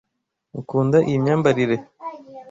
[0.59, 1.77] Ukunda iyi myambarire?